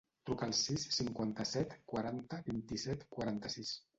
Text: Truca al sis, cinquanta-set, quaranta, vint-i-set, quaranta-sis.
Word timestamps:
Truca 0.27 0.45
al 0.51 0.53
sis, 0.59 0.85
cinquanta-set, 0.99 1.77
quaranta, 1.93 2.39
vint-i-set, 2.49 3.07
quaranta-sis. 3.19 3.75